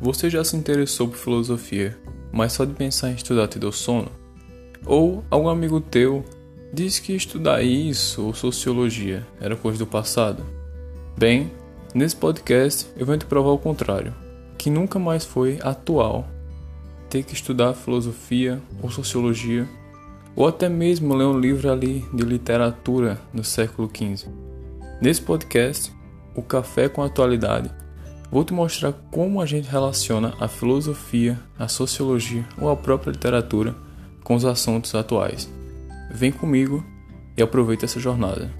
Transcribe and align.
Você 0.00 0.30
já 0.30 0.42
se 0.42 0.56
interessou 0.56 1.08
por 1.08 1.18
filosofia, 1.18 1.94
mas 2.32 2.54
só 2.54 2.64
de 2.64 2.72
pensar 2.72 3.10
em 3.10 3.16
estudar 3.16 3.48
te 3.48 3.58
deu 3.58 3.70
sono? 3.70 4.10
Ou 4.86 5.22
algum 5.30 5.50
amigo 5.50 5.78
teu 5.78 6.24
disse 6.72 7.02
que 7.02 7.14
estudar 7.14 7.62
isso 7.62 8.24
ou 8.24 8.32
sociologia 8.32 9.26
era 9.38 9.54
coisa 9.54 9.78
do 9.78 9.86
passado? 9.86 10.42
Bem, 11.18 11.52
nesse 11.94 12.16
podcast 12.16 12.86
eu 12.96 13.04
venho 13.04 13.18
te 13.18 13.26
provar 13.26 13.50
o 13.50 13.58
contrário, 13.58 14.14
que 14.56 14.70
nunca 14.70 14.98
mais 14.98 15.26
foi 15.26 15.58
atual 15.60 16.26
ter 17.10 17.22
que 17.22 17.34
estudar 17.34 17.74
filosofia 17.74 18.58
ou 18.82 18.90
sociologia, 18.90 19.68
ou 20.34 20.48
até 20.48 20.66
mesmo 20.66 21.14
ler 21.14 21.26
um 21.26 21.38
livro 21.38 21.70
ali 21.70 22.06
de 22.14 22.24
literatura 22.24 23.20
no 23.34 23.44
século 23.44 23.90
XV. 23.94 24.30
Nesse 25.02 25.20
podcast, 25.20 25.92
o 26.34 26.40
Café 26.40 26.88
com 26.88 27.02
a 27.02 27.06
Atualidade, 27.06 27.70
vou 28.30 28.44
te 28.44 28.52
mostrar 28.52 28.92
como 29.10 29.40
a 29.40 29.46
gente 29.46 29.68
relaciona 29.68 30.34
a 30.38 30.46
filosofia, 30.46 31.38
a 31.58 31.68
sociologia 31.68 32.46
ou 32.58 32.70
a 32.70 32.76
própria 32.76 33.10
literatura 33.10 33.74
com 34.22 34.34
os 34.34 34.44
assuntos 34.44 34.94
atuais. 34.94 35.50
Vem 36.12 36.30
comigo 36.30 36.84
e 37.36 37.42
aproveita 37.42 37.84
essa 37.84 37.98
jornada. 37.98 38.50